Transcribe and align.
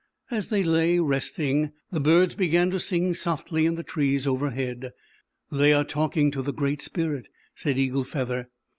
As 0.31 0.47
they 0.47 0.63
lay 0.63 0.97
resting 0.97 1.73
the 1.91 1.99
birds 1.99 2.33
began 2.33 2.71
to 2.71 2.79
sing 2.79 3.13
softly 3.13 3.67
in 3.67 3.75
the 3.75 3.83
trees 3.83 4.25
overhead. 4.25 4.93
"They 5.51 5.73
are 5.73 5.83
talking 5.83 6.31
to 6.31 6.41
the 6.41 6.51
Great 6.51 6.81
Spirit," 6.81 7.27
said 7.53 7.77
Eagle 7.77 8.03
Feather. 8.03 8.49